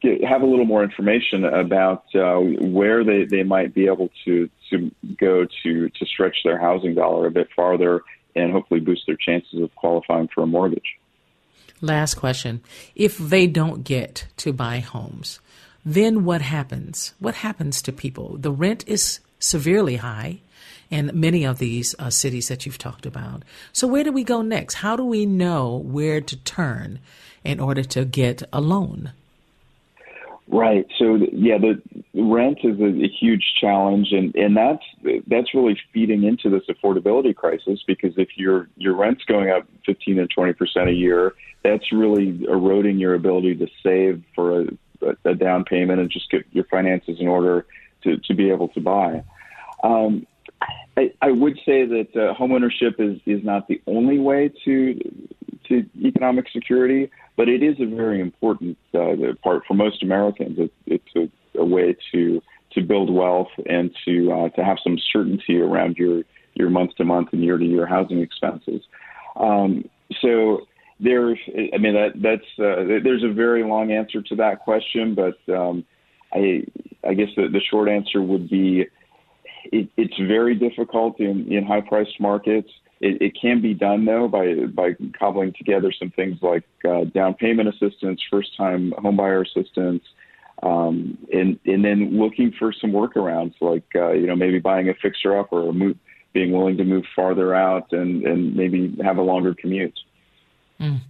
get, 0.00 0.24
have 0.24 0.40
a 0.40 0.46
little 0.46 0.64
more 0.64 0.82
information 0.82 1.44
about 1.44 2.04
uh, 2.14 2.38
where 2.38 3.04
they, 3.04 3.24
they 3.24 3.42
might 3.42 3.74
be 3.74 3.86
able 3.86 4.10
to 4.24 4.48
to 4.70 4.90
go 5.18 5.46
to 5.62 5.90
to 5.90 6.06
stretch 6.06 6.38
their 6.44 6.58
housing 6.58 6.94
dollar 6.94 7.26
a 7.26 7.30
bit 7.30 7.48
farther 7.54 8.02
and 8.40 8.52
hopefully 8.52 8.80
boost 8.80 9.06
their 9.06 9.16
chances 9.16 9.60
of 9.60 9.74
qualifying 9.74 10.28
for 10.28 10.42
a 10.42 10.46
mortgage. 10.46 10.96
Last 11.80 12.14
question: 12.14 12.62
If 12.94 13.16
they 13.18 13.46
don't 13.46 13.84
get 13.84 14.26
to 14.38 14.52
buy 14.52 14.80
homes, 14.80 15.40
then 15.84 16.24
what 16.24 16.42
happens? 16.42 17.14
What 17.18 17.36
happens 17.36 17.80
to 17.82 17.92
people? 17.92 18.36
The 18.36 18.52
rent 18.52 18.84
is 18.86 19.20
severely 19.38 19.96
high 19.96 20.40
in 20.90 21.10
many 21.14 21.44
of 21.44 21.58
these 21.58 21.94
uh, 21.98 22.10
cities 22.10 22.48
that 22.48 22.66
you've 22.66 22.78
talked 22.78 23.06
about. 23.06 23.44
So 23.72 23.86
where 23.86 24.04
do 24.04 24.12
we 24.12 24.24
go 24.24 24.42
next? 24.42 24.74
How 24.74 24.96
do 24.96 25.04
we 25.04 25.24
know 25.24 25.76
where 25.76 26.20
to 26.20 26.36
turn 26.36 26.98
in 27.44 27.60
order 27.60 27.84
to 27.84 28.04
get 28.04 28.42
a 28.52 28.60
loan? 28.60 29.12
Right. 30.52 30.84
So 30.98 31.14
yeah, 31.32 31.58
the 31.58 31.80
rent 32.12 32.58
is 32.64 32.80
a, 32.80 33.04
a, 33.04 33.08
huge 33.08 33.44
challenge, 33.60 34.08
and, 34.10 34.34
and 34.34 34.56
that's 34.56 34.82
that's 35.28 35.54
really 35.54 35.78
feeding 35.94 36.24
into 36.24 36.50
this 36.50 36.64
affordability 36.68 37.36
crisis 37.36 37.84
because 37.86 38.14
if 38.16 38.30
your 38.36 38.68
your 38.76 38.96
rent's 38.96 39.22
going 39.24 39.50
up 39.50 39.68
15 39.86 40.18
and 40.18 40.28
20 40.28 40.52
percent 40.54 40.88
a 40.88 40.92
year, 40.92 41.34
that's 41.62 41.92
really 41.92 42.44
eroding 42.48 42.98
your 42.98 43.14
ability 43.14 43.54
to 43.56 43.68
save 43.80 44.24
for 44.34 44.62
a, 44.62 45.16
a, 45.24 45.34
down 45.36 45.64
payment 45.64 46.00
and 46.00 46.10
just 46.10 46.28
get 46.32 46.44
your 46.50 46.64
finances 46.64 47.18
in 47.20 47.28
order 47.28 47.64
to, 48.02 48.16
to 48.16 48.34
be 48.34 48.50
able 48.50 48.66
to 48.68 48.80
buy. 48.80 49.22
Um, 49.84 50.26
I, 50.96 51.12
I 51.22 51.30
would 51.30 51.58
say 51.64 51.86
that 51.86 52.08
uh, 52.16 52.34
homeownership 52.34 52.98
is 52.98 53.20
is 53.24 53.44
not 53.44 53.68
the 53.68 53.80
only 53.86 54.18
way 54.18 54.50
to 54.64 54.98
to 55.68 55.86
economic 56.04 56.48
security, 56.52 57.08
but 57.36 57.48
it 57.48 57.62
is 57.62 57.76
a 57.80 57.86
very 57.86 58.20
important 58.20 58.76
uh, 58.94 59.14
part 59.42 59.62
for 59.66 59.74
most 59.74 60.02
Americans. 60.02 60.58
It, 60.58 60.72
it's 60.86 61.16
a, 61.16 61.58
a, 61.60 61.64
way 61.64 61.96
to 62.12 62.42
to 62.72 62.80
build 62.82 63.12
wealth 63.12 63.50
and 63.66 63.90
to 64.04 64.32
uh, 64.32 64.48
to 64.50 64.64
have 64.64 64.78
some 64.82 64.98
certainty 65.12 65.60
around 65.60 65.96
your 65.96 66.22
your 66.54 66.70
month 66.70 66.96
to 66.96 67.04
month 67.04 67.28
and 67.32 67.42
year 67.42 67.58
to 67.58 67.64
year 67.64 67.86
housing 67.86 68.20
expenses. 68.20 68.82
Um, 69.36 69.88
so 70.20 70.66
there's, 70.98 71.38
I 71.72 71.78
mean, 71.78 71.94
that 71.94 72.12
that's 72.16 72.58
uh, 72.58 73.00
there's 73.02 73.24
a 73.24 73.32
very 73.32 73.64
long 73.64 73.92
answer 73.92 74.20
to 74.22 74.36
that 74.36 74.60
question, 74.60 75.14
but 75.14 75.38
um, 75.52 75.84
I 76.32 76.64
I 77.06 77.14
guess 77.14 77.28
the, 77.36 77.48
the 77.48 77.60
short 77.70 77.88
answer 77.88 78.20
would 78.20 78.50
be 78.50 78.86
it, 79.64 79.88
it's 79.96 80.18
very 80.18 80.54
difficult 80.54 81.20
in, 81.20 81.50
in 81.50 81.64
high 81.64 81.80
priced 81.80 82.20
markets. 82.20 82.70
It, 83.00 83.22
it, 83.22 83.38
can 83.40 83.62
be 83.62 83.72
done 83.72 84.04
though 84.04 84.28
by 84.28 84.54
by 84.66 84.94
cobbling 85.18 85.54
together 85.56 85.90
some 85.90 86.10
things 86.10 86.38
like 86.42 86.64
uh, 86.86 87.04
down 87.04 87.32
payment 87.34 87.68
assistance, 87.70 88.20
first 88.30 88.54
time 88.56 88.92
homebuyer 88.98 89.46
assistance, 89.46 90.02
um, 90.62 91.16
and 91.32 91.58
and 91.64 91.82
then 91.82 92.18
looking 92.18 92.52
for 92.58 92.72
some 92.72 92.92
workarounds 92.92 93.54
like 93.62 93.84
uh, 93.94 94.10
you 94.12 94.26
know 94.26 94.36
maybe 94.36 94.58
buying 94.58 94.90
a 94.90 94.94
fixer 94.94 95.38
up 95.38 95.50
or 95.50 95.70
a 95.70 95.72
move, 95.72 95.96
being 96.34 96.52
willing 96.52 96.76
to 96.76 96.84
move 96.84 97.04
farther 97.16 97.54
out 97.54 97.90
and 97.92 98.24
and 98.24 98.54
maybe 98.54 98.94
have 99.02 99.16
a 99.16 99.22
longer 99.22 99.54
commute. 99.54 99.98
Mm. 100.80 101.00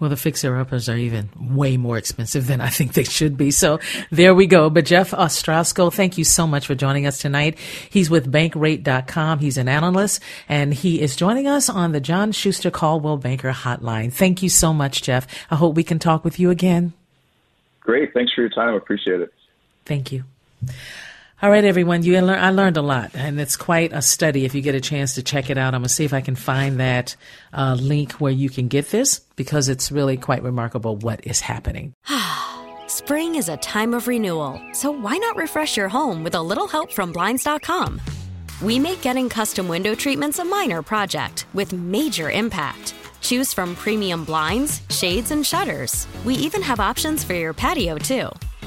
Well, 0.00 0.08
the 0.08 0.16
fixer 0.16 0.56
uppers 0.56 0.88
are 0.88 0.96
even 0.96 1.28
way 1.38 1.76
more 1.76 1.98
expensive 1.98 2.46
than 2.46 2.62
I 2.62 2.70
think 2.70 2.94
they 2.94 3.04
should 3.04 3.36
be. 3.36 3.50
So 3.50 3.78
there 4.10 4.34
we 4.34 4.46
go. 4.46 4.70
But 4.70 4.86
Jeff 4.86 5.10
Ostrowski, 5.10 5.92
thank 5.92 6.16
you 6.16 6.24
so 6.24 6.46
much 6.46 6.66
for 6.66 6.74
joining 6.74 7.06
us 7.06 7.18
tonight. 7.18 7.58
He's 7.90 8.08
with 8.08 8.32
bankrate.com. 8.32 9.38
He's 9.40 9.58
an 9.58 9.68
analyst 9.68 10.22
and 10.48 10.72
he 10.72 11.02
is 11.02 11.14
joining 11.14 11.46
us 11.46 11.68
on 11.68 11.92
the 11.92 12.00
John 12.00 12.32
Schuster 12.32 12.70
Coldwell 12.70 13.18
Banker 13.18 13.52
hotline. 13.52 14.12
Thank 14.12 14.42
you 14.42 14.48
so 14.48 14.72
much, 14.72 15.02
Jeff. 15.02 15.26
I 15.50 15.56
hope 15.56 15.76
we 15.76 15.84
can 15.84 15.98
talk 15.98 16.24
with 16.24 16.40
you 16.40 16.48
again. 16.50 16.94
Great. 17.80 18.14
Thanks 18.14 18.32
for 18.32 18.40
your 18.40 18.50
time. 18.50 18.74
I 18.74 18.76
appreciate 18.76 19.20
it. 19.20 19.32
Thank 19.84 20.10
you. 20.10 20.24
All 21.40 21.50
right, 21.50 21.64
everyone. 21.64 22.02
You 22.02 22.20
learn, 22.20 22.36
I 22.36 22.50
learned 22.50 22.76
a 22.76 22.82
lot, 22.82 23.12
and 23.14 23.40
it's 23.40 23.56
quite 23.56 23.92
a 23.92 24.02
study. 24.02 24.44
If 24.44 24.56
you 24.56 24.60
get 24.60 24.74
a 24.74 24.80
chance 24.80 25.14
to 25.14 25.22
check 25.22 25.50
it 25.50 25.56
out, 25.56 25.72
I'm 25.72 25.82
gonna 25.82 25.88
see 25.88 26.04
if 26.04 26.12
I 26.12 26.20
can 26.20 26.34
find 26.34 26.80
that 26.80 27.14
uh, 27.52 27.76
link 27.78 28.14
where 28.14 28.32
you 28.32 28.50
can 28.50 28.66
get 28.66 28.90
this 28.90 29.20
because 29.36 29.68
it's 29.68 29.92
really 29.92 30.16
quite 30.16 30.42
remarkable 30.42 30.96
what 30.96 31.24
is 31.24 31.40
happening. 31.40 31.94
Spring 32.88 33.36
is 33.36 33.48
a 33.48 33.56
time 33.58 33.94
of 33.94 34.08
renewal, 34.08 34.60
so 34.72 34.90
why 34.90 35.16
not 35.16 35.36
refresh 35.36 35.76
your 35.76 35.88
home 35.88 36.24
with 36.24 36.34
a 36.34 36.42
little 36.42 36.66
help 36.66 36.90
from 36.90 37.12
blinds.com? 37.12 38.00
We 38.60 38.80
make 38.80 39.00
getting 39.00 39.28
custom 39.28 39.68
window 39.68 39.94
treatments 39.94 40.40
a 40.40 40.44
minor 40.44 40.82
project 40.82 41.46
with 41.54 41.72
major 41.72 42.32
impact. 42.32 42.94
Choose 43.20 43.52
from 43.52 43.76
premium 43.76 44.24
blinds, 44.24 44.82
shades, 44.90 45.30
and 45.30 45.46
shutters. 45.46 46.08
We 46.24 46.34
even 46.34 46.62
have 46.62 46.80
options 46.80 47.22
for 47.22 47.34
your 47.34 47.52
patio 47.52 47.96
too. 47.96 48.28